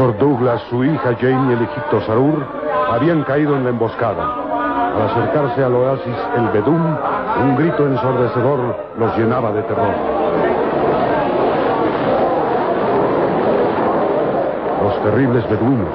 Profesor 0.00 0.18
Douglas, 0.18 0.62
su 0.70 0.82
hija 0.82 1.14
Jane 1.20 1.50
y 1.50 1.56
el 1.56 1.62
Egipto 1.62 2.00
Sarur 2.06 2.42
habían 2.90 3.22
caído 3.24 3.54
en 3.54 3.64
la 3.64 3.68
emboscada. 3.68 4.24
Al 4.96 5.02
acercarse 5.02 5.62
al 5.62 5.74
oasis 5.74 6.16
El 6.38 6.48
Bedún, 6.48 6.96
un 7.42 7.56
grito 7.56 7.86
ensordecedor 7.86 8.76
los 8.98 9.18
llenaba 9.18 9.52
de 9.52 9.62
terror. 9.64 9.92
Los 14.84 15.02
terribles 15.02 15.50
beduinos, 15.50 15.94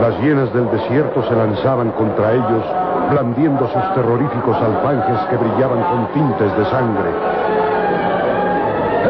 las 0.00 0.18
hienas 0.22 0.50
del 0.54 0.70
desierto 0.70 1.22
se 1.22 1.36
lanzaban 1.36 1.90
contra 1.90 2.32
ellos, 2.32 2.64
blandiendo 3.10 3.68
sus 3.68 3.94
terroríficos 3.94 4.56
alfanjes 4.56 5.28
que 5.28 5.36
brillaban 5.36 5.82
con 5.82 6.06
tintes 6.14 6.56
de 6.56 6.64
sangre. 6.70 7.10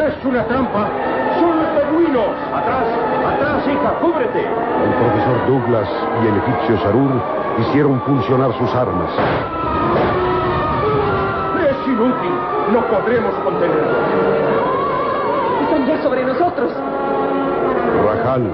¡Es 0.05 0.25
una 0.25 0.43
trampa! 0.43 0.89
¡Son 1.73 1.81
los 1.81 1.91
beduinos! 1.91 2.35
¡Atrás! 2.53 2.85
¡Atrás, 3.25 3.67
hija! 3.67 3.93
¡Cúbrete! 3.99 4.41
El 4.41 4.93
profesor 4.99 5.47
Douglas 5.47 5.89
y 6.23 6.27
el 6.27 6.37
egipcio 6.37 6.77
Sarur 6.79 7.11
hicieron 7.59 8.01
funcionar 8.01 8.51
sus 8.53 8.73
armas. 8.75 9.09
¡Es 11.69 11.87
inútil! 11.87 12.31
¡No 12.73 12.81
podremos 12.87 13.33
contenerlo! 13.43 13.97
Están 15.63 15.87
ya 15.87 16.01
sobre 16.03 16.23
nosotros. 16.25 16.71
Rajal, 18.05 18.51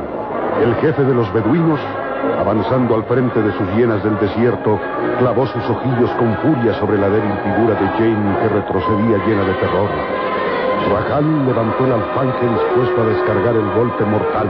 el 0.61 0.75
jefe 0.75 1.03
de 1.03 1.13
los 1.13 1.31
beduinos, 1.33 1.79
avanzando 2.39 2.95
al 2.95 3.03
frente 3.03 3.41
de 3.41 3.51
sus 3.53 3.67
hienas 3.75 4.03
del 4.03 4.17
desierto, 4.19 4.79
clavó 5.19 5.45
sus 5.47 5.69
ojillos 5.69 6.11
con 6.11 6.35
furia 6.37 6.73
sobre 6.79 6.97
la 6.97 7.09
débil 7.09 7.33
figura 7.43 7.75
de 7.75 7.87
Jane 7.97 8.37
que 8.41 8.49
retrocedía 8.49 9.17
llena 9.25 9.43
de 9.43 9.53
terror. 9.55 10.18
Rajal 10.87 11.45
levantó 11.45 11.85
el 11.85 11.93
alfanje 11.93 12.45
dispuesto 12.47 13.01
a 13.01 13.05
descargar 13.05 13.55
el 13.55 13.69
golpe 13.73 14.05
mortal. 14.05 14.47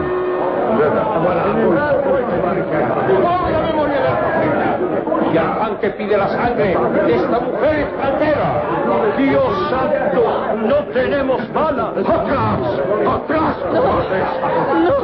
Y 5.33 5.37
Arfán 5.37 5.77
que 5.77 5.89
pide 5.91 6.17
la 6.17 6.27
sangre 6.29 6.77
de 7.05 7.15
esta 7.15 7.39
mujer 7.39 7.79
extranjera. 7.79 8.63
¡Dios 9.17 9.69
santo! 9.69 10.21
¡No 10.65 10.75
tenemos 10.93 11.53
bala! 11.53 11.93
¡Atrás! 11.97 12.59
¡Atrás! 13.07 13.57
No, 14.73 14.95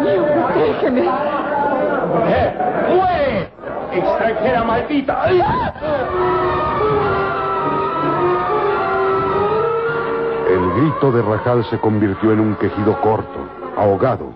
mío, 0.00 0.24
déjeme. 0.54 1.02
¡Eh! 2.28 2.48
¡Muere! 2.94 3.48
¡Extranjera 3.92 4.64
maldita! 4.64 5.14
Grito 10.74 11.12
de 11.12 11.22
Rajal 11.22 11.64
se 11.64 11.78
convirtió 11.78 12.32
en 12.32 12.40
un 12.40 12.54
quejido 12.56 13.00
corto, 13.00 13.38
ahogado. 13.76 14.32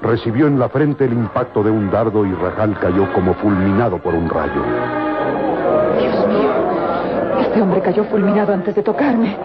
Recibió 0.00 0.46
en 0.46 0.58
la 0.58 0.68
frente 0.68 1.04
el 1.04 1.12
impacto 1.12 1.62
de 1.62 1.70
un 1.70 1.90
dardo 1.90 2.24
y 2.24 2.32
Rajal 2.34 2.78
cayó 2.78 3.12
como 3.12 3.34
fulminado 3.34 3.98
por 3.98 4.14
un 4.14 4.28
rayo. 4.28 4.62
Dios 5.98 6.28
mío, 6.28 6.50
este 7.40 7.62
hombre 7.62 7.80
cayó 7.80 8.04
fulminado 8.04 8.52
antes 8.52 8.74
de 8.74 8.82
tocarme. 8.82 9.36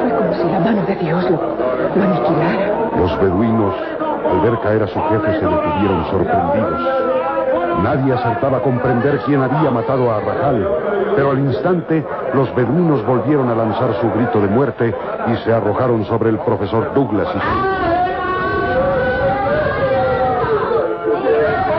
Fue 0.00 0.16
como 0.16 0.32
si 0.34 0.44
la 0.44 0.60
mano 0.60 0.84
de 0.86 0.94
Dios 0.96 1.30
lo, 1.30 1.40
lo 1.96 2.02
aniquilara. 2.02 2.90
Los 2.96 3.20
beduinos, 3.20 3.74
al 4.30 4.40
ver 4.42 4.60
caer 4.60 4.82
a 4.84 4.86
su 4.86 5.00
jefe, 5.00 5.40
se 5.40 5.46
detuvieron 5.46 6.04
sorprendidos. 6.10 7.13
Nadie 7.82 8.12
acertaba 8.12 8.58
a 8.58 8.62
comprender 8.62 9.20
quién 9.26 9.42
había 9.42 9.70
matado 9.70 10.10
a 10.10 10.20
Rajal, 10.20 10.68
pero 11.16 11.30
al 11.30 11.38
instante 11.38 12.04
los 12.32 12.54
beduinos 12.54 13.04
volvieron 13.06 13.48
a 13.50 13.54
lanzar 13.54 13.94
su 14.00 14.10
grito 14.12 14.40
de 14.40 14.48
muerte 14.48 14.94
y 15.26 15.36
se 15.44 15.52
arrojaron 15.52 16.04
sobre 16.04 16.30
el 16.30 16.38
profesor 16.38 16.92
Douglas 16.94 17.28
y 17.34 17.38
su... 17.38 17.84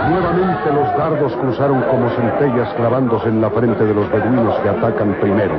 Nuevamente 0.09 0.71
los 0.71 0.97
dardos 0.97 1.35
cruzaron 1.35 1.81
como 1.83 2.09
centellas 2.09 2.73
clavándose 2.75 3.29
en 3.29 3.41
la 3.41 3.49
frente 3.49 3.85
de 3.85 3.93
los 3.93 4.09
beduinos 4.11 4.57
que 4.59 4.69
atacan 4.69 5.15
primero, 5.19 5.55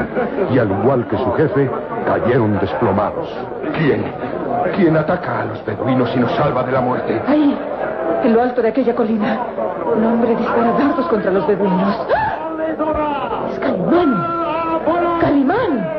y 0.50 0.59
al 0.59 0.71
igual 0.71 1.06
que 1.09 1.16
su 1.16 1.32
jefe, 1.32 1.71
cayeron 2.06 2.59
desplomados. 2.61 3.28
¿Quién? 3.77 4.05
¿Quién 4.77 4.97
ataca 4.97 5.43
a 5.43 5.44
los 5.47 5.65
beduinos 5.65 6.11
y 6.15 6.21
nos 6.21 6.31
salva 6.32 6.62
de 6.62 6.72
la 6.72 6.81
muerte? 6.81 7.21
Ahí, 7.27 7.59
en 8.25 8.32
lo 8.32 8.43
alto 8.43 8.62
de 8.62 8.69
aquella 8.69 8.94
colina, 8.94 9.38
un 9.95 10.05
hombre 10.05 10.35
dispara 10.35 10.73
dardos 10.73 11.07
contra 11.07 11.31
los 11.31 11.47
beduinos. 11.47 11.97
¡Es 13.53 13.59
Calimán! 13.61 15.21
¡Calimán! 15.21 15.97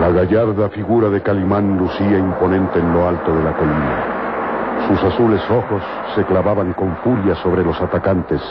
La 0.00 0.10
gallarda 0.10 0.68
figura 0.70 1.08
de 1.10 1.22
Calimán 1.22 1.78
lucía 1.78 2.18
imponente 2.18 2.80
en 2.80 2.92
lo 2.92 3.08
alto 3.08 3.32
de 3.34 3.44
la 3.44 3.52
colina. 3.52 4.88
Sus 4.88 5.02
azules 5.04 5.40
ojos 5.48 5.82
se 6.16 6.24
clavaban 6.24 6.72
con 6.72 6.96
furia 6.96 7.36
sobre 7.36 7.62
los 7.62 7.80
atacantes 7.80 8.42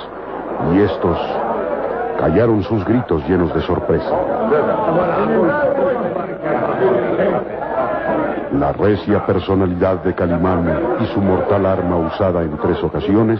y 0.74 0.80
estos 0.80 1.18
callaron 2.22 2.62
sus 2.62 2.86
gritos 2.86 3.28
llenos 3.28 3.52
de 3.52 3.62
sorpresa. 3.62 4.12
La 8.60 8.72
recia 8.74 9.26
personalidad 9.26 10.04
de 10.04 10.14
Calimán 10.14 11.00
y 11.00 11.06
su 11.08 11.20
mortal 11.20 11.66
arma 11.66 11.98
usada 11.98 12.44
en 12.44 12.56
tres 12.58 12.84
ocasiones 12.84 13.40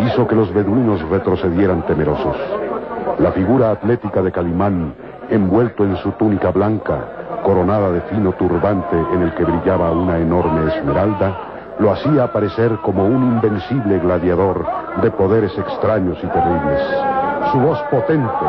hizo 0.00 0.26
que 0.26 0.34
los 0.34 0.52
beduinos 0.52 1.08
retrocedieran 1.08 1.86
temerosos. 1.86 2.36
La 3.20 3.30
figura 3.30 3.70
atlética 3.70 4.22
de 4.22 4.32
Calimán, 4.32 4.92
envuelto 5.28 5.84
en 5.84 5.96
su 5.98 6.10
túnica 6.12 6.50
blanca, 6.50 7.40
coronada 7.44 7.92
de 7.92 8.00
fino 8.02 8.32
turbante 8.32 8.96
en 9.14 9.22
el 9.22 9.34
que 9.34 9.44
brillaba 9.44 9.92
una 9.92 10.18
enorme 10.18 10.74
esmeralda, 10.74 11.76
lo 11.78 11.92
hacía 11.92 12.24
aparecer 12.24 12.76
como 12.82 13.04
un 13.04 13.34
invencible 13.34 14.00
gladiador 14.00 14.66
de 15.00 15.10
poderes 15.12 15.56
extraños 15.56 16.18
y 16.18 16.26
terribles. 16.26 17.19
Su 17.52 17.58
voz 17.58 17.80
potente, 17.90 18.46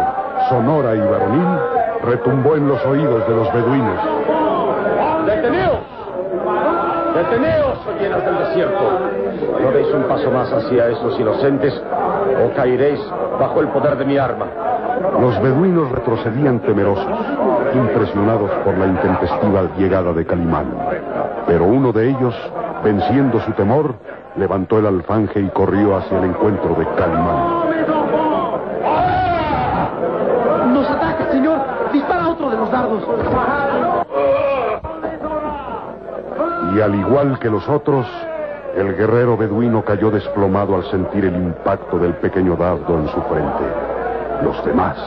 sonora 0.49 0.95
y 0.95 0.99
varonil 0.99 1.59
retumbó 2.03 2.55
en 2.55 2.67
los 2.67 2.85
oídos 2.85 3.27
de 3.27 3.35
los 3.35 3.53
beduinos. 3.53 3.99
¡Deteneos! 5.25 5.79
¡Deteneos, 7.15 7.77
llenas 7.99 8.25
del 8.25 8.37
desierto! 8.39 9.11
No 9.61 9.71
deis 9.71 9.93
un 9.93 10.03
paso 10.03 10.31
más 10.31 10.51
hacia 10.51 10.87
esos 10.89 11.19
inocentes 11.19 11.81
o 12.43 12.55
caeréis 12.55 12.99
bajo 13.39 13.61
el 13.61 13.67
poder 13.69 13.97
de 13.97 14.05
mi 14.05 14.17
arma. 14.17 14.45
Los 15.19 15.41
beduinos 15.41 15.91
retrocedían 15.91 16.59
temerosos, 16.59 17.19
impresionados 17.73 18.51
por 18.63 18.77
la 18.77 18.87
intempestiva 18.87 19.63
llegada 19.77 20.13
de 20.13 20.25
Calimán. 20.25 20.73
Pero 21.47 21.65
uno 21.65 21.91
de 21.91 22.09
ellos, 22.09 22.35
venciendo 22.83 23.39
su 23.41 23.51
temor, 23.53 23.95
levantó 24.35 24.79
el 24.79 24.87
alfanje 24.87 25.39
y 25.39 25.49
corrió 25.49 25.97
hacia 25.97 26.17
el 26.17 26.25
encuentro 26.25 26.75
de 26.75 26.85
Calimán. 26.95 27.61
¡Nos 30.73 30.89
ataca, 30.89 31.31
señor! 31.31 31.59
¡Dispara 31.91 32.27
Y 36.75 36.81
al 36.81 36.95
igual 36.95 37.39
que 37.39 37.49
los 37.49 37.67
otros, 37.67 38.05
el 38.75 38.95
guerrero 38.95 39.37
beduino 39.37 39.83
cayó 39.83 40.11
desplomado 40.11 40.75
al 40.75 40.83
sentir 40.85 41.25
el 41.25 41.35
impacto 41.35 41.97
del 41.97 42.13
pequeño 42.15 42.55
dardo 42.55 42.97
en 42.99 43.07
su 43.09 43.21
frente. 43.23 43.63
Los 44.43 44.65
demás, 44.65 44.97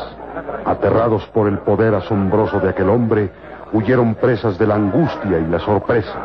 aterrados 0.64 1.24
por 1.26 1.48
el 1.48 1.58
poder 1.58 1.94
asombroso 1.94 2.60
de 2.60 2.70
aquel 2.70 2.88
hombre, 2.88 3.30
huyeron 3.72 4.14
presas 4.14 4.58
de 4.58 4.66
la 4.66 4.76
angustia 4.76 5.38
y 5.38 5.46
la 5.46 5.58
sorpresa. 5.58 6.18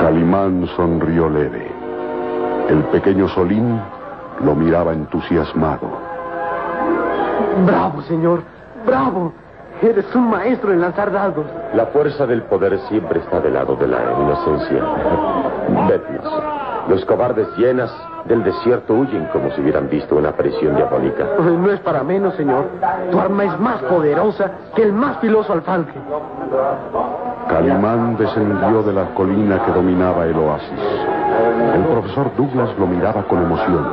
Calimán 0.00 0.68
sonrió 0.76 1.28
leve. 1.28 1.70
El 2.68 2.82
pequeño 2.84 3.28
Solín 3.28 3.80
lo 4.40 4.54
miraba 4.54 4.92
entusiasmado. 4.92 5.88
¡Bravo, 7.66 8.02
señor! 8.02 8.42
¡Bravo! 8.86 9.32
Eres 9.80 10.12
un 10.14 10.30
maestro 10.30 10.72
en 10.72 10.80
lanzar 10.80 11.12
dardos. 11.12 11.46
La 11.74 11.86
fuerza 11.86 12.26
del 12.26 12.42
poder 12.42 12.78
siempre 12.88 13.20
está 13.20 13.40
del 13.40 13.54
lado 13.54 13.76
de 13.76 13.86
la 13.86 13.98
inocencia. 14.20 14.82
Vednos. 15.88 16.42
Los 16.88 17.04
cobardes 17.04 17.46
llenas 17.56 17.94
del 18.24 18.42
desierto 18.42 18.94
huyen 18.94 19.26
como 19.26 19.50
si 19.50 19.60
hubieran 19.60 19.88
visto 19.88 20.16
una 20.16 20.30
aparición 20.30 20.74
diabólica. 20.74 21.24
No 21.38 21.70
es 21.70 21.80
para 21.80 22.02
menos, 22.02 22.34
señor. 22.34 22.64
Tu 23.10 23.20
arma 23.20 23.44
es 23.44 23.60
más 23.60 23.82
poderosa 23.82 24.50
que 24.74 24.82
el 24.82 24.92
más 24.92 25.18
filoso 25.18 25.52
alfanje. 25.52 25.98
Calimán 27.48 28.16
descendió 28.16 28.82
de 28.82 28.92
la 28.92 29.14
colina 29.14 29.62
que 29.64 29.72
dominaba 29.72 30.26
el 30.26 30.36
oasis. 30.36 30.80
El 31.74 31.84
profesor 31.84 32.30
Douglas 32.36 32.70
lo 32.78 32.86
miraba 32.86 33.22
con 33.24 33.42
emoción. 33.42 33.86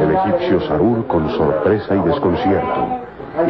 El 0.00 0.10
egipcio 0.10 0.60
Sarur 0.62 1.06
con 1.06 1.28
sorpresa 1.30 1.94
y 1.94 2.00
desconcierto. 2.00 2.86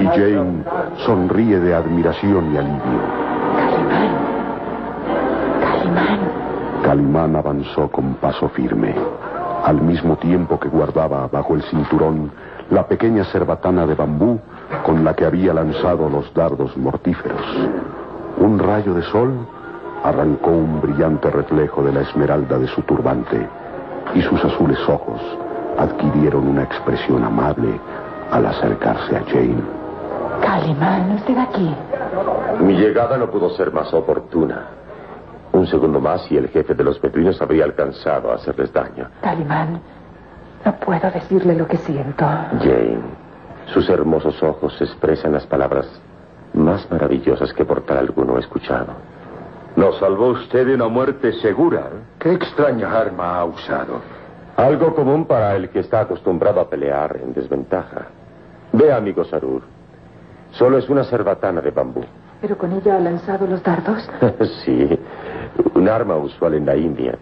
Y 0.01 0.07
Jane 0.07 0.65
sonríe 1.05 1.61
de 1.61 1.75
admiración 1.75 2.53
y 2.53 2.57
alivio. 2.57 3.01
Calimán. 3.55 4.17
Calimán. 5.61 6.19
Calimán 6.83 7.37
avanzó 7.37 7.89
con 7.89 8.15
paso 8.15 8.49
firme, 8.49 8.95
al 9.65 9.81
mismo 9.81 10.17
tiempo 10.17 10.59
que 10.59 10.69
guardaba 10.69 11.29
bajo 11.29 11.55
el 11.55 11.63
cinturón 11.63 12.33
la 12.71 12.89
pequeña 12.89 13.25
cerbatana 13.27 13.87
de 13.87 13.95
bambú 13.95 14.41
con 14.85 15.05
la 15.05 15.15
que 15.15 15.25
había 15.25 15.55
lanzado 15.55 16.09
los 16.09 16.35
dardos 16.35 16.77
mortíferos. 16.77 17.43
Un 18.39 18.59
rayo 18.59 18.95
de 18.95 19.03
sol 19.03 19.47
arrancó 20.03 20.51
un 20.51 20.81
brillante 20.81 21.31
reflejo 21.31 21.83
de 21.85 21.93
la 21.93 22.01
esmeralda 22.01 22.59
de 22.59 22.67
su 22.67 22.83
turbante 22.83 23.49
y 24.15 24.23
sus 24.23 24.45
azules 24.45 24.79
ojos 24.89 25.21
adquirieron 25.79 26.47
una 26.47 26.63
expresión 26.65 27.25
amable 27.25 27.81
al 28.31 28.47
acercarse 28.47 29.17
a 29.17 29.25
Jane. 29.25 29.63
Calimán, 30.43 31.13
usted 31.13 31.39
aquí. 31.39 31.75
Mi 32.61 32.75
llegada 32.75 33.17
no 33.17 33.31
pudo 33.31 33.51
ser 33.51 33.73
más 33.73 33.93
oportuna. 33.95 34.67
Un 35.53 35.67
segundo 35.67 36.01
más 36.01 36.31
y 36.31 36.37
el 36.37 36.49
jefe 36.49 36.75
de 36.75 36.85
los 36.85 37.01
beduinos 37.01 37.41
habría 37.41 37.65
alcanzado 37.65 38.31
a 38.31 38.35
hacerles 38.35 38.73
daño. 38.73 39.09
Calimán, 39.23 39.81
no 40.65 40.73
puedo 40.77 41.11
decirle 41.11 41.55
lo 41.55 41.67
que 41.67 41.79
siento. 41.79 42.25
Jane, 42.25 43.01
sus 43.73 43.89
hermosos 43.89 44.43
ojos 44.43 44.81
expresan 44.81 45.33
las 45.33 45.47
palabras 45.47 45.87
más 46.53 46.91
maravillosas 46.91 47.53
que 47.53 47.65
por 47.65 47.83
tal 47.83 47.99
alguno 47.99 48.37
he 48.37 48.41
escuchado. 48.41 48.95
Nos 49.77 49.99
salvó 49.99 50.29
usted 50.29 50.67
de 50.67 50.75
una 50.75 50.89
muerte 50.89 51.33
segura. 51.35 51.91
¿Qué 52.19 52.33
extraña 52.33 52.91
arma 52.99 53.39
ha 53.39 53.45
usado? 53.45 54.01
Algo 54.57 54.95
común 54.95 55.27
para 55.27 55.55
el 55.55 55.69
que 55.69 55.81
está 55.81 56.01
acostumbrado 56.01 56.61
a 56.61 56.69
pelear 56.71 57.19
en 57.23 57.35
desventaja. 57.35 58.07
Ve, 58.73 58.91
amigo 58.93 59.25
Sarur. 59.25 59.63
Solo 60.53 60.79
es 60.79 60.89
una 60.89 61.05
cerbatana 61.05 61.61
de 61.61 61.71
bambú. 61.71 62.03
¿Pero 62.41 62.57
con 62.57 62.73
ella 62.73 62.97
ha 62.97 63.01
lanzado 63.01 63.47
los 63.47 63.63
dardos? 63.63 64.09
sí, 64.65 64.99
un 65.75 65.89
arma 65.89 66.17
usual 66.17 66.55
en 66.55 66.67
la 66.67 66.77
India. 66.77 67.19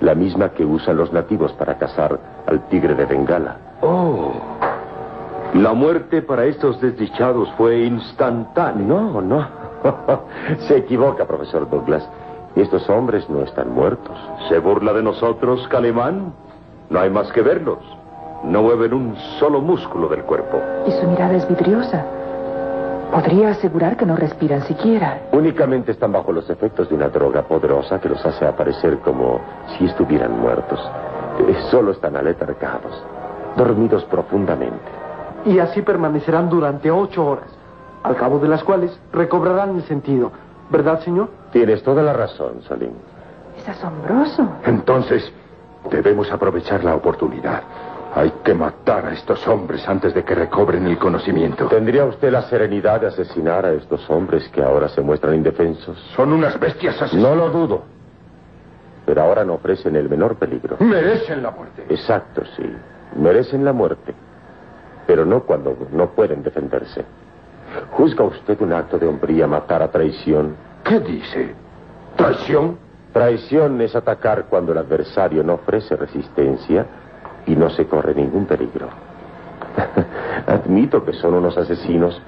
La 0.00 0.14
misma 0.14 0.50
que 0.50 0.64
usan 0.64 0.96
los 0.96 1.12
nativos 1.12 1.52
para 1.54 1.76
cazar 1.76 2.18
al 2.46 2.68
tigre 2.68 2.94
de 2.94 3.04
Bengala. 3.04 3.56
Oh. 3.82 4.32
La 5.54 5.72
muerte 5.74 6.22
para 6.22 6.44
estos 6.44 6.80
desdichados 6.80 7.50
fue 7.58 7.80
instantánea. 7.80 8.86
No, 8.86 9.20
no. 9.20 9.46
Se 10.68 10.78
equivoca, 10.78 11.26
profesor 11.26 11.68
Douglas. 11.68 12.08
Estos 12.54 12.88
hombres 12.88 13.28
no 13.28 13.42
están 13.42 13.70
muertos. 13.70 14.16
¿Se 14.48 14.58
burla 14.58 14.92
de 14.92 15.02
nosotros, 15.02 15.66
Calimán? 15.68 16.32
No 16.90 17.00
hay 17.00 17.10
más 17.10 17.30
que 17.32 17.42
verlos. 17.42 17.78
No 18.44 18.62
mueven 18.62 18.94
un 18.94 19.16
solo 19.38 19.60
músculo 19.60 20.08
del 20.08 20.22
cuerpo. 20.22 20.60
Y 20.86 20.92
su 20.92 21.06
mirada 21.06 21.34
es 21.34 21.48
vidriosa. 21.48 22.04
Podría 23.12 23.50
asegurar 23.50 23.96
que 23.96 24.06
no 24.06 24.16
respiran 24.16 24.62
siquiera. 24.62 25.22
Únicamente 25.32 25.92
están 25.92 26.12
bajo 26.12 26.30
los 26.30 26.48
efectos 26.50 26.88
de 26.88 26.94
una 26.94 27.08
droga 27.08 27.42
poderosa 27.42 28.00
que 28.00 28.08
los 28.08 28.24
hace 28.24 28.46
aparecer 28.46 28.98
como 28.98 29.40
si 29.76 29.86
estuvieran 29.86 30.38
muertos. 30.38 30.78
Eh, 31.40 31.56
solo 31.70 31.92
están 31.92 32.16
aletargados, 32.16 33.02
dormidos 33.56 34.04
profundamente. 34.04 34.90
Y 35.46 35.58
así 35.58 35.82
permanecerán 35.82 36.50
durante 36.50 36.90
ocho 36.90 37.24
horas, 37.24 37.48
al 38.02 38.16
cabo 38.16 38.38
de 38.38 38.48
las 38.48 38.62
cuales 38.62 38.98
recobrarán 39.12 39.76
el 39.76 39.82
sentido. 39.84 40.30
¿Verdad, 40.70 41.00
señor? 41.00 41.30
Tienes 41.50 41.82
toda 41.82 42.02
la 42.02 42.12
razón, 42.12 42.60
Salim. 42.68 42.92
Es 43.56 43.66
asombroso. 43.68 44.46
Entonces, 44.66 45.32
debemos 45.90 46.30
aprovechar 46.30 46.84
la 46.84 46.94
oportunidad. 46.94 47.62
Hay 48.14 48.32
que 48.42 48.54
matar 48.54 49.06
a 49.06 49.12
estos 49.12 49.46
hombres 49.46 49.86
antes 49.88 50.14
de 50.14 50.24
que 50.24 50.34
recobren 50.34 50.86
el 50.86 50.98
conocimiento. 50.98 51.68
¿Tendría 51.68 52.04
usted 52.04 52.32
la 52.32 52.42
serenidad 52.42 53.00
de 53.00 53.08
asesinar 53.08 53.66
a 53.66 53.72
estos 53.72 54.08
hombres 54.10 54.48
que 54.48 54.62
ahora 54.62 54.88
se 54.88 55.02
muestran 55.02 55.34
indefensos? 55.34 55.98
Son 56.16 56.32
unas 56.32 56.58
bestias 56.58 57.00
asesinas. 57.00 57.30
No 57.30 57.36
lo 57.36 57.50
dudo. 57.50 57.82
Pero 59.04 59.22
ahora 59.22 59.44
no 59.44 59.54
ofrecen 59.54 59.94
el 59.96 60.08
menor 60.08 60.36
peligro. 60.36 60.76
Merecen 60.80 61.42
la 61.42 61.50
muerte. 61.50 61.84
Exacto, 61.88 62.42
sí. 62.56 62.64
Merecen 63.16 63.64
la 63.64 63.72
muerte. 63.72 64.14
Pero 65.06 65.24
no 65.24 65.42
cuando 65.44 65.76
no 65.92 66.10
pueden 66.10 66.42
defenderse. 66.42 67.04
¿Juzga 67.92 68.24
usted 68.24 68.60
un 68.60 68.72
acto 68.72 68.98
de 68.98 69.06
hombría 69.06 69.46
matar 69.46 69.82
a 69.82 69.90
traición? 69.90 70.56
¿Qué 70.82 71.00
dice? 71.00 71.54
¿Traición? 72.16 72.78
Traición 73.12 73.80
es 73.80 73.96
atacar 73.96 74.46
cuando 74.46 74.72
el 74.72 74.78
adversario 74.78 75.42
no 75.42 75.54
ofrece 75.54 75.96
resistencia 75.96 76.86
y 77.46 77.56
no 77.56 77.70
se 77.70 77.86
corre 77.86 78.14
ningún 78.14 78.46
peligro. 78.46 78.88
Admito 80.46 81.04
que 81.04 81.14
son 81.14 81.34
unos 81.34 81.56
asesinos, 81.56 82.20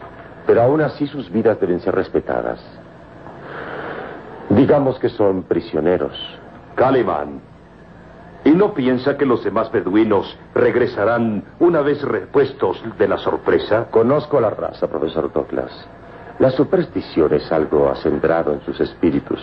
pero 0.46 0.62
aún 0.62 0.80
así 0.80 1.06
sus 1.06 1.30
vidas 1.30 1.60
deben 1.60 1.80
ser 1.80 1.94
respetadas. 1.94 2.60
Digamos 4.48 4.98
que 4.98 5.10
son 5.10 5.44
prisioneros. 5.44 6.16
Calimán. 6.74 7.40
¿Y 8.42 8.50
no 8.50 8.72
piensa 8.72 9.18
que 9.18 9.26
los 9.26 9.44
demás 9.44 9.70
beduinos 9.70 10.36
regresarán 10.54 11.44
una 11.58 11.82
vez 11.82 12.02
repuestos 12.02 12.82
de 12.98 13.06
la 13.06 13.18
sorpresa? 13.18 13.88
Conozco 13.90 14.40
la 14.40 14.50
raza, 14.50 14.88
profesor 14.88 15.30
Douglas. 15.30 15.70
La 16.38 16.50
superstición 16.50 17.34
es 17.34 17.52
algo 17.52 17.90
acendrado 17.90 18.54
en 18.54 18.62
sus 18.62 18.80
espíritus. 18.80 19.40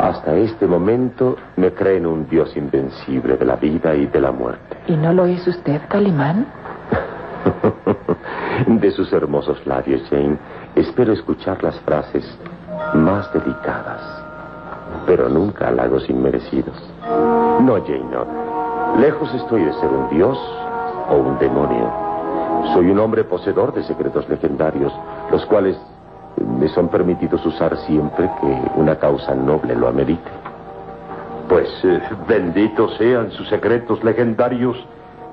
Hasta 0.00 0.34
este 0.34 0.66
momento 0.66 1.36
me 1.56 1.74
creen 1.74 2.06
un 2.06 2.26
Dios 2.26 2.56
invencible 2.56 3.36
de 3.36 3.44
la 3.44 3.56
vida 3.56 3.94
y 3.94 4.06
de 4.06 4.18
la 4.18 4.32
muerte. 4.32 4.78
¿Y 4.86 4.96
no 4.96 5.12
lo 5.12 5.26
es 5.26 5.46
usted, 5.46 5.78
Calimán? 5.88 6.46
de 8.66 8.90
sus 8.92 9.12
hermosos 9.12 9.60
labios, 9.66 10.00
Jane, 10.08 10.38
espero 10.74 11.12
escuchar 11.12 11.62
las 11.62 11.78
frases 11.80 12.24
más 12.94 13.30
dedicadas, 13.34 14.00
pero 15.04 15.28
nunca 15.28 15.68
halagos 15.68 16.08
inmerecidos. 16.08 16.76
No, 17.60 17.74
Jane, 17.84 18.06
no. 18.10 18.98
Lejos 18.98 19.34
estoy 19.34 19.64
de 19.64 19.72
ser 19.74 19.90
un 19.90 20.08
dios 20.08 20.38
o 21.10 21.16
un 21.16 21.38
demonio. 21.38 21.92
Soy 22.72 22.90
un 22.90 23.00
hombre 23.00 23.24
poseedor 23.24 23.74
de 23.74 23.82
secretos 23.82 24.26
legendarios, 24.30 24.94
los 25.30 25.44
cuales 25.44 25.76
me 26.40 26.68
son 26.68 26.88
permitidos 26.88 27.44
usar 27.44 27.76
siempre 27.78 28.30
que 28.40 28.62
una 28.76 28.96
causa 28.96 29.34
noble 29.34 29.74
lo 29.74 29.88
amerite. 29.88 30.30
Pues 31.48 31.68
eh, 31.84 32.00
benditos 32.28 32.96
sean 32.96 33.30
sus 33.32 33.48
secretos 33.48 34.02
legendarios 34.04 34.76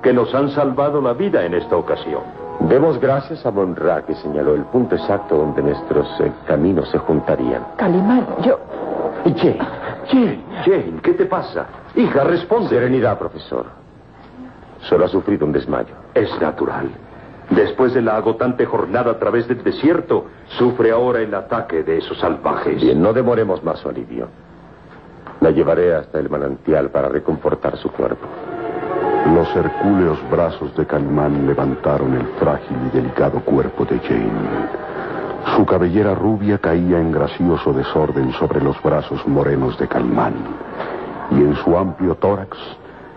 que 0.02 0.12
nos 0.12 0.34
han 0.34 0.50
salvado 0.50 1.00
la 1.00 1.12
vida 1.12 1.44
en 1.44 1.54
esta 1.54 1.76
ocasión. 1.76 2.22
Demos 2.60 3.00
gracias 3.00 3.44
a 3.46 3.50
Monra 3.50 4.02
que 4.04 4.14
señaló 4.16 4.54
el 4.54 4.64
punto 4.64 4.96
exacto 4.96 5.36
donde 5.36 5.62
nuestros 5.62 6.08
eh, 6.20 6.32
caminos 6.46 6.88
se 6.90 6.98
juntarían. 6.98 7.64
Calimán, 7.76 8.26
yo... 8.42 8.58
Jane, 9.24 9.58
Jane, 10.06 10.40
Jane, 10.64 11.00
¿qué 11.02 11.12
te 11.12 11.26
pasa? 11.26 11.66
Hija, 11.94 12.24
responde. 12.24 12.70
Serenidad, 12.70 13.18
profesor. 13.18 13.66
Solo 14.80 15.04
ha 15.04 15.08
sufrido 15.08 15.44
un 15.44 15.52
desmayo. 15.52 15.94
Es 16.14 16.30
natural. 16.40 16.88
Después 17.50 17.94
de 17.94 18.02
la 18.02 18.16
agotante 18.16 18.66
jornada 18.66 19.12
a 19.12 19.18
través 19.18 19.48
del 19.48 19.62
desierto, 19.62 20.26
sufre 20.58 20.90
ahora 20.90 21.20
el 21.20 21.34
ataque 21.34 21.82
de 21.82 21.98
esos 21.98 22.18
salvajes. 22.18 22.80
Bien, 22.80 23.00
no 23.00 23.12
demoremos 23.12 23.62
más 23.64 23.78
su 23.78 23.88
alivio. 23.88 24.28
La 25.40 25.50
llevaré 25.50 25.94
hasta 25.94 26.18
el 26.18 26.28
manantial 26.28 26.90
para 26.90 27.08
reconfortar 27.08 27.76
su 27.78 27.90
cuerpo. 27.90 28.26
Los 29.34 29.54
hercúleos 29.56 30.18
brazos 30.30 30.74
de 30.76 30.86
Calimán 30.86 31.46
levantaron 31.46 32.14
el 32.14 32.26
frágil 32.38 32.76
y 32.86 32.96
delicado 32.96 33.40
cuerpo 33.40 33.84
de 33.84 33.98
Jane. 34.00 34.88
Su 35.56 35.64
cabellera 35.64 36.14
rubia 36.14 36.58
caía 36.58 36.98
en 36.98 37.12
gracioso 37.12 37.72
desorden 37.72 38.32
sobre 38.32 38.60
los 38.60 38.80
brazos 38.82 39.26
morenos 39.26 39.78
de 39.78 39.88
Calimán. 39.88 40.34
Y 41.30 41.36
en 41.36 41.56
su 41.56 41.76
amplio 41.76 42.14
tórax, 42.16 42.56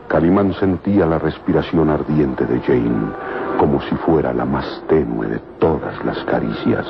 Calimán 0.08 0.54
sentía 0.54 1.06
la 1.06 1.20
respiración 1.20 1.90
ardiente 1.90 2.46
de 2.46 2.60
Jane, 2.60 3.14
como 3.62 3.80
si 3.82 3.96
fuera 3.98 4.34
la 4.34 4.44
más 4.44 4.66
tenue 4.88 5.28
de 5.28 5.38
todas 5.60 6.04
las 6.04 6.18
caricias. 6.24 6.84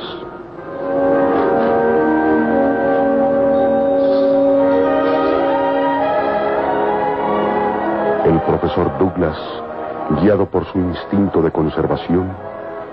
El 8.24 8.40
profesor 8.48 8.98
Douglas, 8.98 9.38
guiado 10.22 10.46
por 10.46 10.63
su 10.72 10.80
instinto 10.80 11.42
de 11.42 11.51
conservación, 11.51 12.32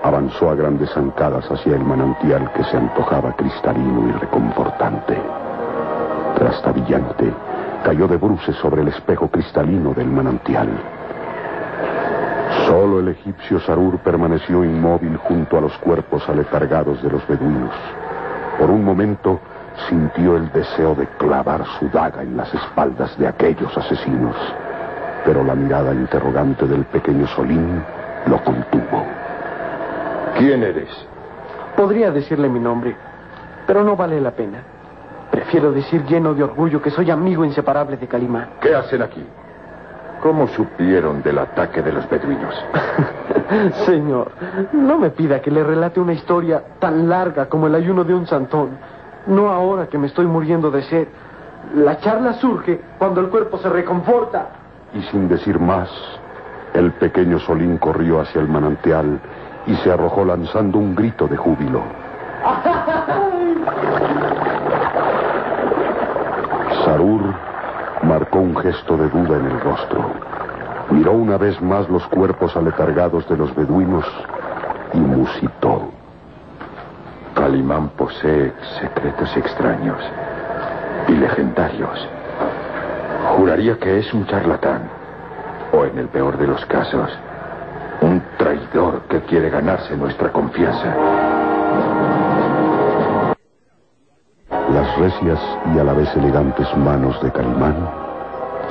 avanzó 0.03 0.49
a 0.49 0.55
grandes 0.55 0.89
zancadas 0.89 1.49
hacia 1.49 1.77
el 1.77 1.85
manantial 1.85 2.51
que 2.51 2.65
se 2.65 2.75
antojaba 2.75 3.31
cristalino 3.37 4.09
y 4.09 4.11
reconfortante. 4.11 5.17
Trastabillante, 6.35 7.31
cayó 7.85 8.09
de 8.09 8.17
bruces 8.17 8.57
sobre 8.57 8.81
el 8.81 8.89
espejo 8.89 9.29
cristalino 9.29 9.93
del 9.93 10.07
manantial. 10.07 10.98
Solo 12.65 12.99
el 12.99 13.09
egipcio 13.09 13.59
Sarur 13.59 13.99
permaneció 13.99 14.63
inmóvil 14.63 15.17
junto 15.17 15.57
a 15.57 15.61
los 15.61 15.77
cuerpos 15.77 16.27
aletargados 16.27 17.01
de 17.03 17.09
los 17.09 17.27
beduinos. 17.27 17.73
Por 18.57 18.69
un 18.69 18.83
momento 18.83 19.39
sintió 19.87 20.35
el 20.35 20.51
deseo 20.51 20.95
de 20.95 21.07
clavar 21.17 21.63
su 21.77 21.89
daga 21.89 22.23
en 22.23 22.35
las 22.35 22.53
espaldas 22.53 23.17
de 23.17 23.27
aquellos 23.27 23.75
asesinos, 23.77 24.35
pero 25.23 25.43
la 25.43 25.55
mirada 25.55 25.93
interrogante 25.93 26.67
del 26.67 26.85
pequeño 26.85 27.27
Solín 27.27 27.83
lo 28.25 28.43
contuvo. 28.43 29.05
¿Quién 30.37 30.63
eres? 30.63 30.89
Podría 31.75 32.11
decirle 32.11 32.49
mi 32.49 32.59
nombre, 32.59 32.95
pero 33.67 33.83
no 33.83 33.95
vale 33.95 34.19
la 34.19 34.31
pena. 34.31 34.63
Prefiero 35.31 35.71
decir 35.71 36.03
lleno 36.05 36.33
de 36.33 36.43
orgullo 36.43 36.81
que 36.81 36.89
soy 36.89 37.11
amigo 37.11 37.45
inseparable 37.45 37.97
de 37.97 38.07
Calimán. 38.07 38.49
¿Qué 38.59 38.73
hacen 38.75 39.01
aquí? 39.01 39.23
¿Cómo 40.21 40.47
supieron 40.49 41.23
del 41.23 41.39
ataque 41.39 41.81
de 41.81 41.93
los 41.93 42.09
beduinos? 42.09 42.53
Señor, 43.85 44.31
no 44.73 44.97
me 44.97 45.11
pida 45.11 45.41
que 45.41 45.49
le 45.49 45.63
relate 45.63 46.01
una 46.01 46.11
historia 46.13 46.61
tan 46.79 47.07
larga 47.07 47.47
como 47.47 47.67
el 47.67 47.75
ayuno 47.75 48.03
de 48.03 48.13
un 48.13 48.27
santón. 48.27 48.71
No 49.27 49.49
ahora 49.49 49.87
que 49.87 49.97
me 49.97 50.07
estoy 50.07 50.25
muriendo 50.25 50.71
de 50.71 50.81
sed. 50.83 51.07
La 51.75 51.99
charla 51.99 52.33
surge 52.33 52.81
cuando 52.97 53.21
el 53.21 53.29
cuerpo 53.29 53.59
se 53.59 53.69
reconforta. 53.69 54.49
Y 54.93 55.01
sin 55.03 55.29
decir 55.29 55.57
más, 55.59 55.89
el 56.73 56.91
pequeño 56.93 57.39
Solín 57.39 57.77
corrió 57.77 58.19
hacia 58.19 58.41
el 58.41 58.49
manantial 58.49 59.21
y 59.67 59.75
se 59.77 59.89
arrojó 59.91 60.25
lanzando 60.25 60.79
un 60.79 60.95
grito 60.95 61.27
de 61.27 61.37
júbilo. 61.37 61.81
Sarur 66.85 67.48
marcó 68.03 68.39
un 68.39 68.55
gesto 68.57 68.97
de 68.97 69.09
duda 69.09 69.37
en 69.37 69.45
el 69.45 69.59
rostro. 69.59 70.11
Miró 70.91 71.11
una 71.13 71.37
vez 71.37 71.61
más 71.61 71.87
los 71.89 72.05
cuerpos 72.07 72.55
aletargados 72.55 73.27
de 73.29 73.37
los 73.37 73.53
beduinos 73.55 74.05
y 74.93 74.99
musitó. 74.99 75.91
Calimán 77.35 77.89
posee 77.89 78.53
secretos 78.79 79.35
extraños 79.37 79.99
y 81.07 81.11
legendarios. 81.13 82.07
Juraría 83.37 83.77
que 83.77 83.99
es 83.99 84.13
un 84.13 84.25
charlatán, 84.25 84.89
o 85.71 85.85
en 85.85 85.97
el 85.97 86.07
peor 86.07 86.37
de 86.37 86.47
los 86.47 86.65
casos, 86.65 87.09
un 88.01 88.21
traidor 88.37 89.01
que 89.09 89.21
quiere 89.21 89.49
ganarse 89.49 89.95
nuestra 89.95 90.31
confianza. 90.31 91.38
Las 94.89 94.97
recias 94.97 95.39
y 95.75 95.79
a 95.79 95.83
la 95.83 95.93
vez 95.93 96.09
elegantes 96.15 96.67
manos 96.75 97.21
de 97.21 97.31
Calimán 97.31 97.75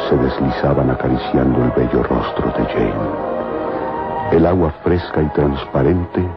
se 0.08 0.16
deslizaban 0.16 0.90
acariciando 0.90 1.62
el 1.62 1.70
bello 1.70 2.02
rostro 2.02 2.50
de 2.58 2.64
Jane. 2.64 4.32
El 4.32 4.46
agua 4.46 4.72
fresca 4.82 5.22
y 5.22 5.28
transparente 5.28 6.28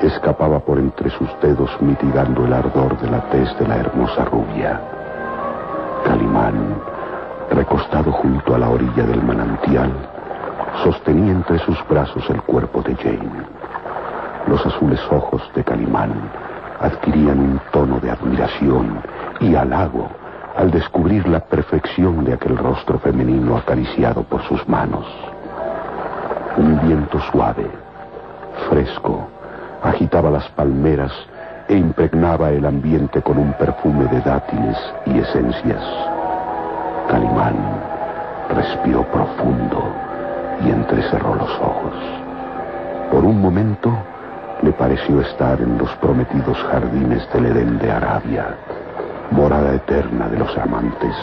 escapaba 0.00 0.60
por 0.60 0.78
entre 0.78 1.10
sus 1.10 1.28
dedos 1.42 1.70
mitigando 1.80 2.44
el 2.44 2.52
ardor 2.52 2.96
de 3.00 3.10
la 3.10 3.20
tez 3.30 3.58
de 3.58 3.66
la 3.66 3.78
hermosa 3.78 4.26
rubia. 4.26 4.80
Calimán, 6.04 6.76
recostado 7.50 8.12
junto 8.12 8.54
a 8.54 8.58
la 8.58 8.70
orilla 8.70 9.02
del 9.02 9.22
manantial, 9.24 9.92
sostenía 10.84 11.32
entre 11.32 11.58
sus 11.58 11.76
brazos 11.88 12.22
el 12.30 12.40
cuerpo 12.42 12.80
de 12.82 12.94
Jane. 12.94 13.44
Los 14.46 14.64
azules 14.64 15.00
ojos 15.10 15.42
de 15.56 15.64
Calimán 15.64 16.12
adquirían 16.80 17.38
un 17.38 17.60
tono 17.72 18.00
de 18.00 18.10
admiración 18.10 19.00
y 19.40 19.54
halago 19.54 20.08
al 20.56 20.70
descubrir 20.70 21.28
la 21.28 21.40
perfección 21.40 22.24
de 22.24 22.34
aquel 22.34 22.56
rostro 22.56 22.98
femenino 22.98 23.56
acariciado 23.56 24.22
por 24.24 24.42
sus 24.42 24.66
manos. 24.68 25.06
Un 26.56 26.80
viento 26.80 27.20
suave, 27.30 27.66
fresco, 28.68 29.28
agitaba 29.82 30.30
las 30.30 30.48
palmeras 30.50 31.12
e 31.68 31.76
impregnaba 31.76 32.50
el 32.50 32.66
ambiente 32.66 33.22
con 33.22 33.38
un 33.38 33.52
perfume 33.52 34.06
de 34.06 34.20
dátiles 34.20 34.76
y 35.06 35.18
esencias. 35.18 35.82
Calimán 37.08 37.56
respiró 38.54 39.04
profundo 39.04 39.84
y 40.64 40.70
entrecerró 40.70 41.34
los 41.36 41.50
ojos. 41.60 41.94
Por 43.10 43.24
un 43.24 43.40
momento 43.40 43.92
le 44.62 44.72
pareció 44.72 45.20
estar 45.20 45.60
en 45.60 45.78
los 45.78 45.90
prometidos 45.96 46.58
jardines 46.70 47.26
del 47.32 47.46
Edén 47.46 47.78
de 47.78 47.90
Arabia, 47.90 48.56
morada 49.30 49.74
eterna 49.74 50.28
de 50.28 50.38
los 50.38 50.56
amantes. 50.58 51.14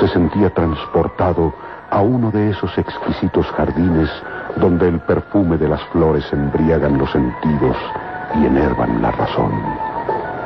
Se 0.00 0.08
sentía 0.08 0.50
transportado 0.50 1.52
a 1.90 2.00
uno 2.00 2.30
de 2.30 2.50
esos 2.50 2.76
exquisitos 2.78 3.46
jardines 3.52 4.10
donde 4.56 4.88
el 4.88 5.00
perfume 5.00 5.58
de 5.58 5.68
las 5.68 5.82
flores 5.92 6.24
embriagan 6.32 6.98
los 6.98 7.10
sentidos 7.10 7.76
y 8.34 8.46
enervan 8.46 9.00
la 9.00 9.10
razón. 9.12 9.52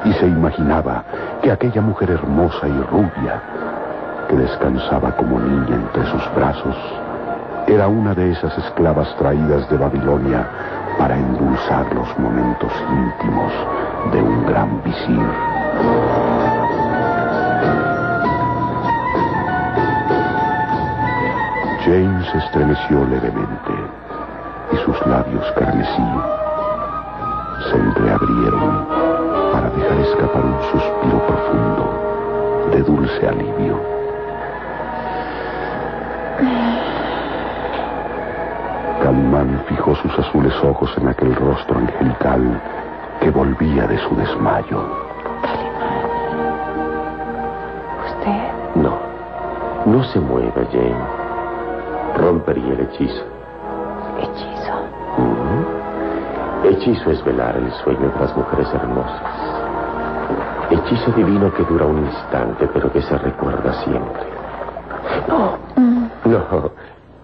Y 0.04 0.12
se 0.14 0.26
imaginaba 0.26 1.04
que 1.42 1.50
aquella 1.50 1.80
mujer 1.80 2.10
hermosa 2.10 2.68
y 2.68 2.82
rubia, 2.82 3.40
que 4.28 4.36
descansaba 4.36 5.16
como 5.16 5.38
niña 5.38 5.76
entre 5.76 6.04
sus 6.10 6.34
brazos, 6.34 6.76
era 7.66 7.88
una 7.88 8.14
de 8.14 8.30
esas 8.32 8.56
esclavas 8.58 9.08
traídas 9.16 9.68
de 9.70 9.78
Babilonia 9.78 10.46
para 10.98 11.16
endulzar 11.16 11.86
los 11.94 12.18
momentos 12.18 12.70
íntimos 12.90 13.52
de 14.12 14.22
un 14.22 14.46
gran 14.46 14.82
visir. 14.82 15.26
James 21.84 22.26
se 22.32 22.38
estremeció 22.38 23.04
levemente 23.06 23.72
y 24.72 24.76
sus 24.84 25.06
labios 25.06 25.44
carmesí 25.56 26.08
se 27.70 27.76
entreabrieron 27.76 28.86
para 29.52 29.70
dejar 29.70 29.98
escapar 30.00 30.44
un 30.44 30.62
suspiro 30.70 31.26
profundo 31.26 32.70
de 32.72 32.82
dulce 32.82 33.28
alivio. 33.28 33.80
Calimán 39.14 39.62
fijó 39.68 39.94
sus 39.94 40.18
azules 40.18 40.52
ojos 40.64 40.92
en 40.98 41.06
aquel 41.06 41.36
rostro 41.36 41.78
angelical 41.78 42.60
que 43.20 43.30
volvía 43.30 43.86
de 43.86 43.96
su 43.98 44.16
desmayo. 44.16 44.82
¿Usted? 48.06 48.48
No, 48.74 48.98
no 49.86 50.02
se 50.02 50.18
mueva, 50.18 50.64
Jane. 50.72 50.96
Rompería 52.16 52.72
el 52.72 52.80
hechizo. 52.80 53.24
¿Hechizo? 54.18 54.72
Hechizo 56.64 57.10
es 57.12 57.24
velar 57.24 57.56
el 57.56 57.72
sueño 57.84 58.10
de 58.10 58.18
las 58.20 58.36
mujeres 58.36 58.66
hermosas. 58.74 59.22
Hechizo 60.70 61.12
divino 61.12 61.54
que 61.54 61.62
dura 61.62 61.86
un 61.86 62.04
instante, 62.04 62.68
pero 62.74 62.90
que 62.90 63.00
se 63.00 63.16
recuerda 63.16 63.74
siempre. 63.84 64.24
No, 65.28 65.56
no, 66.24 66.70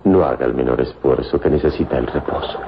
no 0.04 0.24
haga 0.24 0.46
el 0.46 0.54
menor 0.54 0.80
esfuerzo 0.80 1.40
que 1.40 1.50
necesita 1.50 1.98
el 1.98 2.06
reposo. 2.06 2.58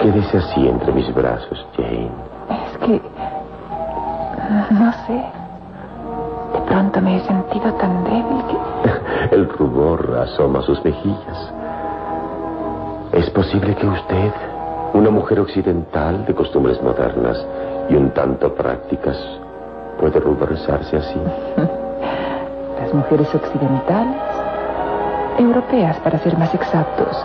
Quédese 0.00 0.38
así 0.38 0.68
entre 0.68 0.92
mis 0.92 1.12
brazos, 1.14 1.66
Jane. 1.76 2.10
Es 2.50 2.78
que... 2.78 3.00
No 4.70 4.92
sé. 5.06 5.24
De 6.52 6.60
pronto 6.66 7.00
me 7.00 7.16
he 7.16 7.20
sentido 7.20 7.72
tan 7.74 8.04
débil 8.04 8.44
que... 8.48 9.34
El 9.34 9.48
rubor 9.48 10.18
asoma 10.22 10.60
a 10.60 10.62
sus 10.62 10.82
mejillas. 10.84 11.52
Es 13.12 13.30
posible 13.30 13.74
que 13.74 13.86
usted, 13.86 14.32
una 14.92 15.10
mujer 15.10 15.40
occidental 15.40 16.24
de 16.26 16.34
costumbres 16.34 16.80
modernas 16.82 17.44
y 17.88 17.94
un 17.94 18.10
tanto 18.10 18.54
prácticas, 18.54 19.16
puede 19.98 20.20
ruborizarse 20.20 20.96
así. 20.96 21.20
Las 22.80 22.92
mujeres 22.92 23.34
occidentales, 23.34 24.25
europeas 25.38 25.96
para 25.98 26.18
ser 26.18 26.36
más 26.38 26.54
exactos, 26.54 27.16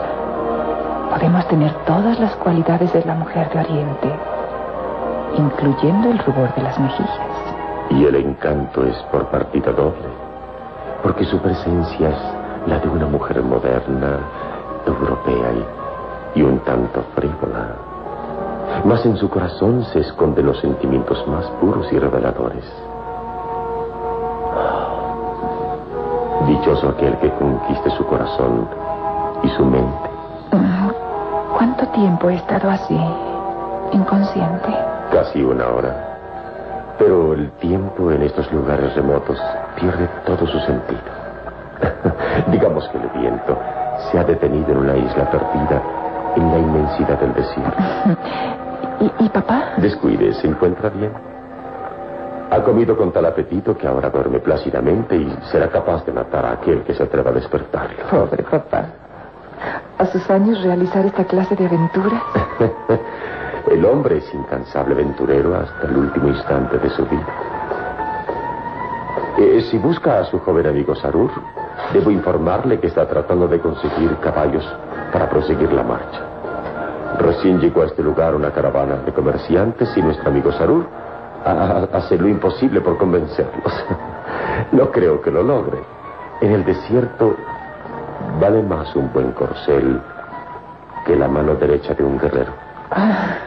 podemos 1.10 1.48
tener 1.48 1.74
todas 1.86 2.20
las 2.20 2.36
cualidades 2.38 2.91
de 2.94 3.03
la 3.06 3.15
mujer 3.15 3.50
de 3.50 3.60
Oriente, 3.60 4.12
incluyendo 5.38 6.10
el 6.10 6.20
rubor 6.20 6.53
de 6.56 6.63
las 6.63 6.80
mejillas. 6.80 7.20
Y 7.89 8.06
el 8.06 8.15
encanto 8.15 8.86
es 8.86 8.96
por 9.12 9.27
partida 9.30 9.72
doble, 9.72 10.08
porque 11.03 11.25
su 11.25 11.39
presencia 11.39 12.10
es 12.10 12.68
la 12.68 12.80
de 12.80 12.88
una 12.88 13.08
mujer 13.08 13.41
moderna, 13.41 14.20
europea 14.86 15.51
y, 16.36 16.39
y 16.39 16.44
un 16.44 16.60
tanto 16.60 17.03
frívola. 17.15 17.75
Mas 18.86 19.06
en 19.06 19.18
su 19.18 19.30
corazón 19.30 19.84
se 19.91 20.00
esconden 20.00 20.46
los 20.46 20.60
sentimientos 20.60 21.27
más 21.27 21.46
puros 21.60 21.91
y 21.91 22.00
reveladores. 22.00 22.65
Dichoso 26.51 26.89
aquel 26.89 27.17
que 27.20 27.29
conquiste 27.36 27.89
su 27.91 28.05
corazón 28.08 28.67
y 29.41 29.48
su 29.51 29.63
mente. 29.63 30.10
Mm, 30.51 30.89
¿Cuánto 31.55 31.88
tiempo 31.88 32.29
he 32.29 32.36
estado 32.36 32.70
así, 32.70 33.00
inconsciente? 33.93 34.67
Casi 35.13 35.41
una 35.41 35.65
hora. 35.70 35.96
Pero 37.00 37.36
el 37.36 37.50
tiempo 37.51 38.12
en 38.12 38.24
estos 38.24 38.51
lugares 38.51 38.93
remotos 38.96 39.39
pierde 39.79 40.10
todo 40.25 40.46
su 40.46 40.60
sentido. 40.60 41.00
Digamos 42.51 42.86
que 42.89 42.98
el 42.98 43.08
viento 43.22 43.58
se 44.12 44.20
ha 44.20 44.25
detenido 44.25 44.74
en 44.74 44.77
una 44.77 44.98
isla 44.98 45.31
perdida 45.31 45.81
en 46.36 46.51
la 46.51 46.60
inmensidad 46.60 47.17
del 47.17 47.34
desierto. 47.34 47.77
¿Y, 49.00 49.24
y 49.24 49.29
papá? 49.29 49.75
Descuide, 49.77 50.34
¿se 50.34 50.48
encuentra 50.48 50.89
bien? 50.89 51.31
Ha 52.51 52.62
comido 52.63 52.98
con 52.98 53.13
tal 53.13 53.25
apetito 53.25 53.77
que 53.77 53.88
ahora 53.88 54.10
duerme 54.10 54.39
plácidamente 54.41 55.15
y 55.15 55.34
será 55.50 55.70
capaz 55.70 56.05
de 56.05 56.12
matar 56.12 56.46
a 56.46 56.51
aquel 56.51 56.84
que 56.84 56.93
se 56.93 57.03
atreva 57.03 57.31
a 57.31 57.34
despertarlo. 57.34 58.05
Pobre 58.10 58.43
papá. 58.43 58.88
A 59.98 60.05
sus 60.08 60.29
años 60.29 60.62
realizar 60.62 61.05
esta 61.05 61.24
clase 61.24 61.55
de 61.55 61.65
aventuras. 61.65 62.22
El 63.72 63.86
hombre 63.86 64.17
es 64.17 64.34
incansable 64.34 64.96
aventurero 64.96 65.55
hasta 65.55 65.88
el 65.88 65.96
último 65.96 66.27
instante 66.27 66.77
de 66.77 66.89
su 66.89 67.05
vida. 67.05 67.27
Eh, 69.38 69.62
si 69.70 69.77
busca 69.77 70.20
a 70.20 70.25
su 70.25 70.39
joven 70.39 70.67
amigo 70.67 70.93
Sarur, 70.96 71.31
debo 71.93 72.12
informarle 72.12 72.79
que 72.79 72.88
está 72.88 73.08
tratando 73.08 73.48
de 73.48 73.60
conseguir 73.60 74.17
caballos 74.17 74.67
para 75.13 75.29
proseguir 75.29 75.72
la 75.72 75.84
marcha. 75.84 76.20
Recién 77.20 77.62
llegó 77.62 77.84
a 77.84 77.86
este 77.86 78.03
lugar 78.03 78.36
una 78.36 78.51
caravana 78.51 78.98
de 78.98 79.13
comerciantes 79.13 79.96
y 79.96 80.01
nuestro 80.01 80.29
amigo 80.29 80.51
Sarur 80.51 80.86
hace 81.45 82.17
lo 82.17 82.27
imposible 82.27 82.81
por 82.81 82.98
convencerlos. 82.98 83.86
no 84.71 84.91
creo 84.91 85.21
que 85.21 85.31
lo 85.31 85.43
logre. 85.43 85.79
En 86.41 86.51
el 86.51 86.65
desierto 86.65 87.36
vale 88.39 88.62
más 88.63 88.95
un 88.95 89.12
buen 89.13 89.31
corcel 89.31 90.01
que 91.05 91.15
la 91.15 91.27
mano 91.27 91.55
derecha 91.55 91.93
de 91.93 92.03
un 92.03 92.17
guerrero. 92.17 92.53
Ah, 92.91 93.38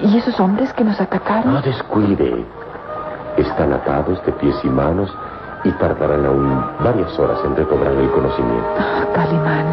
¿Y 0.00 0.16
esos 0.16 0.38
hombres 0.40 0.72
que 0.72 0.84
nos 0.84 1.00
atacaron? 1.00 1.54
No 1.54 1.62
descuide. 1.62 2.44
Están 3.36 3.72
atados 3.72 4.24
de 4.26 4.32
pies 4.32 4.56
y 4.64 4.68
manos 4.68 5.14
y 5.64 5.70
tardarán 5.72 6.26
aún 6.26 6.64
varias 6.80 7.16
horas 7.18 7.38
en 7.44 7.56
recobrar 7.56 7.92
el 7.92 8.10
conocimiento. 8.10 8.68
Ah, 8.78 9.06
Calimán. 9.14 9.66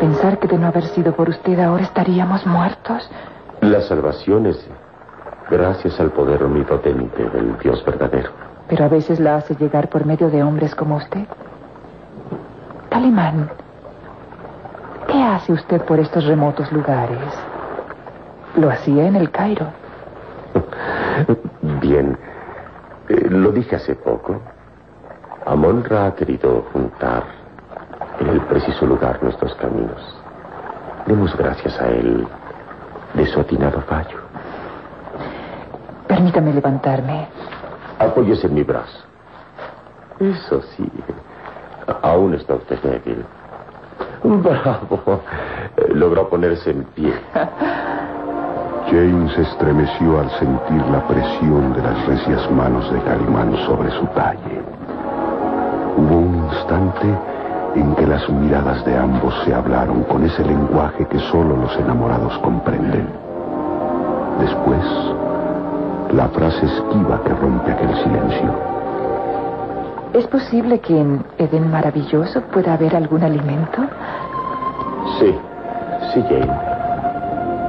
Pensar 0.00 0.38
que 0.38 0.48
de 0.48 0.58
no 0.58 0.66
haber 0.66 0.84
sido 0.88 1.12
por 1.14 1.28
usted 1.28 1.58
ahora 1.60 1.84
estaríamos 1.84 2.44
muertos. 2.46 3.08
La 3.60 3.80
salvación 3.82 4.46
es 4.46 4.68
gracias 5.52 6.00
al 6.00 6.10
poder 6.10 6.42
omnipotente 6.42 7.28
del 7.28 7.58
Dios 7.58 7.84
verdadero. 7.84 8.30
Pero 8.68 8.86
a 8.86 8.88
veces 8.88 9.20
la 9.20 9.36
hace 9.36 9.54
llegar 9.54 9.88
por 9.88 10.06
medio 10.06 10.30
de 10.30 10.42
hombres 10.42 10.74
como 10.74 10.96
usted. 10.96 11.26
Calimán, 12.88 13.50
¿qué 15.06 15.22
hace 15.22 15.52
usted 15.52 15.82
por 15.82 16.00
estos 16.00 16.24
remotos 16.24 16.72
lugares? 16.72 17.34
Lo 18.56 18.70
hacía 18.70 19.06
en 19.06 19.16
el 19.16 19.30
Cairo. 19.30 19.66
Bien, 21.80 22.16
eh, 23.10 23.26
lo 23.28 23.52
dije 23.52 23.76
hace 23.76 23.94
poco. 23.94 24.40
Amonra 25.44 26.06
ha 26.06 26.14
querido 26.14 26.64
juntar 26.72 27.24
en 28.20 28.28
el 28.28 28.40
preciso 28.42 28.86
lugar 28.86 29.22
nuestros 29.22 29.54
caminos. 29.56 30.16
Demos 31.06 31.36
gracias 31.36 31.78
a 31.78 31.88
él 31.88 32.26
de 33.14 33.26
su 33.26 33.40
atinado 33.40 33.82
fallo. 33.82 34.21
Permítame 36.22 36.52
levantarme. 36.52 37.26
Apóyese 37.98 38.46
en 38.46 38.54
mi 38.54 38.62
brazo. 38.62 39.00
Eso 40.20 40.62
sí. 40.76 40.88
Aún 42.00 42.34
está 42.34 42.54
usted 42.54 42.78
débil. 42.80 43.24
Bravo. 44.22 45.20
Logró 45.88 46.28
ponerse 46.28 46.70
en 46.70 46.84
pie. 46.94 47.12
James 48.86 49.36
estremeció 49.36 50.20
al 50.20 50.30
sentir 50.38 50.86
la 50.92 51.04
presión 51.08 51.72
de 51.72 51.82
las 51.82 52.06
recias 52.06 52.48
manos 52.52 52.88
de 52.92 53.00
Calimán 53.00 53.56
sobre 53.66 53.90
su 53.90 54.06
talle. 54.14 54.62
Hubo 55.96 56.18
un 56.18 56.48
instante 56.52 57.18
en 57.74 57.96
que 57.96 58.06
las 58.06 58.28
miradas 58.28 58.84
de 58.84 58.96
ambos 58.96 59.34
se 59.44 59.52
hablaron 59.52 60.04
con 60.04 60.24
ese 60.24 60.44
lenguaje 60.44 61.04
que 61.04 61.18
solo 61.18 61.56
los 61.56 61.76
enamorados 61.78 62.38
comprenden. 62.38 63.08
Después, 64.38 64.84
la 66.12 66.28
frase 66.28 66.66
esquiva 66.66 67.22
que 67.24 67.32
rompe 67.34 67.72
aquel 67.72 67.94
silencio. 67.96 68.72
¿Es 70.12 70.26
posible 70.26 70.78
que 70.80 71.00
en 71.00 71.24
Eden 71.38 71.70
Maravilloso 71.70 72.42
pueda 72.52 72.74
haber 72.74 72.94
algún 72.94 73.22
alimento? 73.22 73.82
Sí, 75.18 75.34
sí, 76.12 76.22
Jane. 76.28 76.72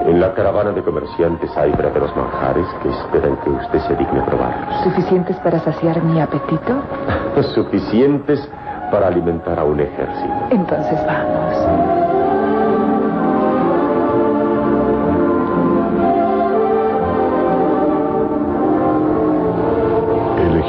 En 0.06 0.20
la 0.20 0.34
caravana 0.34 0.72
de 0.72 0.84
comerciantes 0.84 1.50
hay 1.56 1.72
verdaderos 1.72 2.14
manjares 2.18 2.68
que 2.82 2.90
esperan 2.90 3.38
que 3.38 3.50
usted 3.50 3.80
se 3.80 3.96
digne 3.96 4.22
probar. 4.24 4.84
¿Suficientes 4.84 5.38
para 5.38 5.60
saciar 5.62 6.04
mi 6.04 6.20
apetito? 6.20 6.82
Suficientes 7.56 8.46
para 8.92 9.08
alimentar 9.08 9.58
a 9.58 9.64
un 9.64 9.80
ejército. 9.80 10.48
Entonces 10.52 11.00
vamos. 11.08 11.53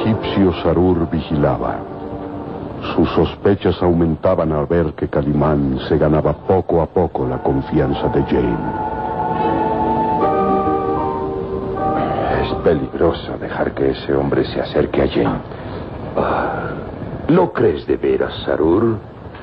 Egipcio 0.04 0.52
Sarur 0.62 1.08
vigilaba. 1.10 1.78
Sus 2.94 3.08
sospechas 3.10 3.82
aumentaban 3.82 4.52
al 4.52 4.66
ver 4.66 4.92
que 4.92 5.08
Calimán 5.08 5.78
se 5.88 5.96
ganaba 5.96 6.34
poco 6.34 6.82
a 6.82 6.86
poco 6.86 7.26
la 7.26 7.38
confianza 7.38 8.08
de 8.08 8.22
Jane. 8.24 8.58
Es 12.42 12.54
peligroso 12.62 13.38
dejar 13.38 13.72
que 13.72 13.92
ese 13.92 14.14
hombre 14.14 14.44
se 14.44 14.60
acerque 14.60 15.02
a 15.02 15.08
Jane. 15.08 15.40
¿Lo 17.28 17.50
crees 17.54 17.86
de 17.86 17.96
veras, 17.96 18.34
Sarur? 18.44 18.98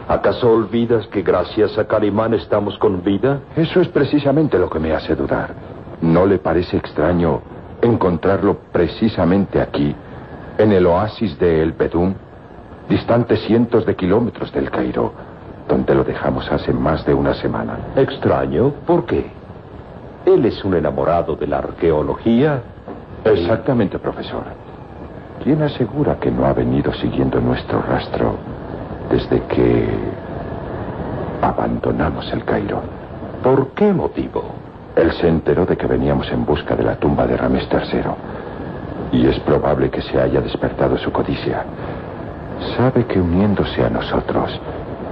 ¿Acaso 0.07 0.51
olvidas 0.51 1.07
que 1.07 1.23
gracias 1.23 1.75
a 1.79 1.87
Calimán 1.87 2.35
estamos 2.35 2.77
con 2.77 3.01
vida? 3.01 3.39
Eso 3.55 3.81
es 3.81 3.87
precisamente 3.87 4.59
lo 4.59 4.69
que 4.69 4.79
me 4.79 4.93
hace 4.93 5.15
dudar. 5.15 5.55
¿No 6.01 6.27
le 6.27 6.37
parece 6.37 6.77
extraño 6.77 7.41
encontrarlo 7.81 8.59
precisamente 8.71 9.59
aquí, 9.59 9.95
en 10.61 10.71
el 10.71 10.85
oasis 10.85 11.37
de 11.39 11.61
El 11.61 11.71
Bedún, 11.71 12.15
distante 12.87 13.35
cientos 13.37 13.85
de 13.85 13.95
kilómetros 13.95 14.51
del 14.51 14.69
Cairo, 14.69 15.11
donde 15.67 15.95
lo 15.95 16.03
dejamos 16.03 16.51
hace 16.51 16.71
más 16.71 17.05
de 17.05 17.13
una 17.13 17.33
semana? 17.33 17.77
Extraño, 17.95 18.71
¿por 18.85 19.05
qué? 19.05 19.25
Él 20.25 20.45
es 20.45 20.63
un 20.63 20.75
enamorado 20.75 21.35
de 21.35 21.47
la 21.47 21.57
arqueología. 21.57 22.61
Exactamente, 23.25 23.97
profesor. 23.97 24.43
¿Quién 25.43 25.63
asegura 25.63 26.19
que 26.19 26.29
no 26.29 26.45
ha 26.45 26.53
venido 26.53 26.93
siguiendo 26.93 27.41
nuestro 27.41 27.81
rastro 27.81 28.35
desde 29.09 29.41
que 29.45 29.89
abandonamos 31.41 32.31
el 32.31 32.43
Cairo? 32.45 32.81
¿Por 33.43 33.69
qué 33.69 33.91
motivo? 33.91 34.43
Él 34.95 35.11
se 35.13 35.27
enteró 35.27 35.65
de 35.65 35.75
que 35.75 35.87
veníamos 35.87 36.31
en 36.31 36.45
busca 36.45 36.75
de 36.75 36.83
la 36.83 36.97
tumba 36.97 37.25
de 37.25 37.37
Ramés 37.37 37.67
III. 37.71 38.01
Y 39.11 39.27
es 39.27 39.39
probable 39.41 39.89
que 39.89 40.01
se 40.01 40.19
haya 40.19 40.41
despertado 40.41 40.97
su 40.97 41.11
codicia. 41.11 41.65
Sabe 42.77 43.05
que 43.05 43.19
uniéndose 43.19 43.83
a 43.83 43.89
nosotros 43.89 44.59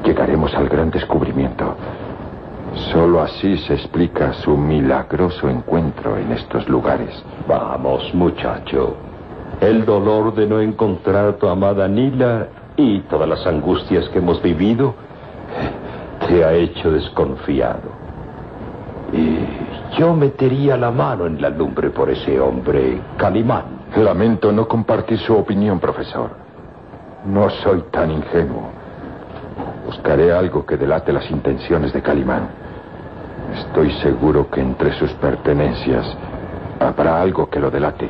llegaremos 0.03 0.53
al 0.55 0.69
gran 0.69 0.89
descubrimiento. 0.91 1.75
Solo 2.91 3.21
así 3.21 3.57
se 3.57 3.73
explica 3.73 4.33
su 4.33 4.55
milagroso 4.55 5.49
encuentro 5.49 6.17
en 6.17 6.31
estos 6.31 6.67
lugares. 6.69 7.23
Vamos, 7.47 8.13
muchacho. 8.13 8.95
El 9.59 9.85
dolor 9.85 10.33
de 10.35 10.47
no 10.47 10.61
encontrar 10.61 11.25
a 11.25 11.37
tu 11.37 11.47
amada 11.47 11.87
Nila 11.87 12.47
y 12.77 12.99
todas 13.01 13.27
las 13.27 13.45
angustias 13.45 14.07
que 14.09 14.19
hemos 14.19 14.41
vivido 14.41 14.93
te 16.27 16.45
ha 16.45 16.53
hecho 16.53 16.91
desconfiado. 16.91 17.89
Y 19.11 19.39
yo 19.97 20.15
metería 20.15 20.77
la 20.77 20.91
mano 20.91 21.25
en 21.25 21.41
la 21.41 21.49
lumbre 21.49 21.89
por 21.89 22.09
ese 22.09 22.39
hombre, 22.39 23.01
Calimán. 23.17 23.78
Lamento 23.95 24.51
no 24.51 24.67
compartir 24.67 25.19
su 25.19 25.35
opinión, 25.35 25.79
profesor. 25.79 26.29
No 27.25 27.49
soy 27.49 27.81
tan 27.91 28.11
ingenuo. 28.11 28.69
Buscaré 29.85 30.31
algo 30.31 30.65
que 30.65 30.77
delate 30.77 31.11
las 31.11 31.29
intenciones 31.29 31.91
de 31.91 32.01
Calimán. 32.01 32.47
Estoy 33.55 33.91
seguro 34.01 34.49
que 34.49 34.61
entre 34.61 34.93
sus 34.93 35.11
pertenencias 35.13 36.05
habrá 36.79 37.19
algo 37.21 37.49
que 37.49 37.59
lo 37.59 37.69
delate. 37.69 38.09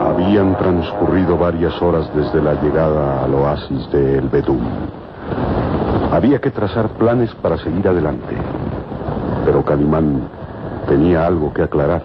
Habían 0.00 0.56
transcurrido 0.58 1.38
varias 1.38 1.80
horas 1.80 2.10
desde 2.14 2.42
la 2.42 2.54
llegada 2.54 3.22
al 3.24 3.34
oasis 3.34 3.90
de 3.92 4.18
El 4.18 4.28
Bedún. 4.28 5.05
Había 6.16 6.40
que 6.40 6.50
trazar 6.50 6.88
planes 6.96 7.34
para 7.42 7.58
seguir 7.58 7.86
adelante. 7.86 8.34
Pero 9.44 9.62
Calimán 9.62 10.22
tenía 10.88 11.26
algo 11.26 11.52
que 11.52 11.60
aclarar. 11.60 12.02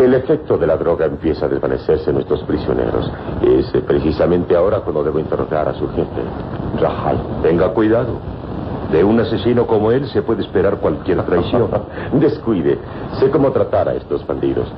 El 0.00 0.14
efecto 0.14 0.58
de 0.58 0.66
la 0.66 0.76
droga 0.76 1.06
empieza 1.06 1.46
a 1.46 1.48
desvanecerse 1.48 2.10
en 2.10 2.16
nuestros 2.16 2.42
prisioneros. 2.42 3.08
Es 3.40 3.70
precisamente 3.86 4.56
ahora 4.56 4.80
cuando 4.80 5.04
debo 5.04 5.20
interrogar 5.20 5.68
a 5.68 5.74
su 5.74 5.88
jefe. 5.90 6.22
Rahal, 6.80 7.20
tenga 7.44 7.68
cuidado. 7.68 8.33
De 8.90 9.02
un 9.02 9.18
asesino 9.20 9.66
como 9.66 9.90
él 9.90 10.06
se 10.08 10.22
puede 10.22 10.42
esperar 10.42 10.76
cualquier 10.76 11.22
traición. 11.24 11.68
Descuide. 12.12 12.78
Sé 13.18 13.30
cómo 13.30 13.50
tratar 13.50 13.88
a 13.88 13.94
estos 13.94 14.26
bandidos. 14.26 14.68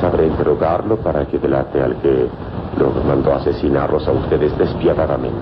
Sabré 0.00 0.26
interrogarlo 0.26 0.96
para 0.96 1.26
que 1.26 1.38
delate 1.38 1.82
al 1.82 1.96
que 1.96 2.28
lo 2.78 2.90
mandó 3.06 3.32
a 3.32 3.36
asesinarlos 3.36 4.06
a 4.08 4.12
ustedes 4.12 4.56
despiadadamente. 4.56 5.38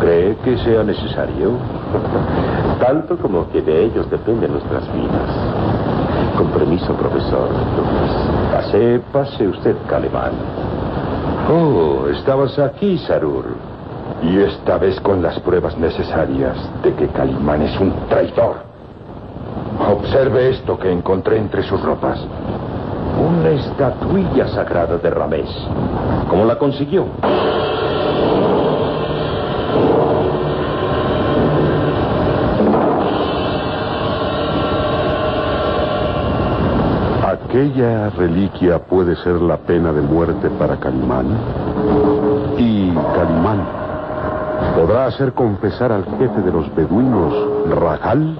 ¿Cree 0.00 0.36
que 0.44 0.58
sea 0.58 0.82
necesario? 0.82 1.52
Tanto 2.80 3.16
como 3.16 3.48
que 3.50 3.62
de 3.62 3.84
ellos 3.84 4.10
dependen 4.10 4.52
nuestras 4.52 4.84
vidas. 4.92 6.34
Con 6.36 6.48
permiso, 6.48 6.92
profesor. 6.94 7.48
Pase, 8.52 9.00
pase 9.12 9.48
usted, 9.48 9.76
Calimán. 9.88 10.32
Oh, 11.50 12.08
estabas 12.08 12.58
aquí, 12.58 12.98
Sarur. 12.98 13.73
Y 14.22 14.38
esta 14.38 14.78
vez 14.78 15.00
con 15.00 15.22
las 15.22 15.38
pruebas 15.40 15.76
necesarias 15.76 16.56
de 16.82 16.94
que 16.94 17.08
Calimán 17.08 17.62
es 17.62 17.78
un 17.78 17.92
traidor. 18.08 18.56
Observe 19.90 20.50
esto 20.50 20.78
que 20.78 20.90
encontré 20.90 21.38
entre 21.38 21.62
sus 21.62 21.80
ropas. 21.82 22.18
Una 23.18 23.50
estatuilla 23.50 24.48
sagrada 24.48 24.96
de 24.98 25.10
Ramés. 25.10 25.50
¿Cómo 26.28 26.44
la 26.44 26.58
consiguió? 26.58 27.06
¿Aquella 37.54 38.10
reliquia 38.10 38.78
puede 38.78 39.14
ser 39.16 39.40
la 39.40 39.56
pena 39.58 39.92
de 39.92 40.00
muerte 40.00 40.50
para 40.58 40.76
Calimán? 40.76 41.26
¿Y 44.84 44.86
Calimán 44.86 44.94
podrá 44.94 45.06
hacer 45.06 45.32
confesar 45.32 45.92
al 45.92 46.04
jefe 46.18 46.42
de 46.42 46.52
los 46.52 46.74
beduinos, 46.74 47.32
Rajal? 47.70 48.38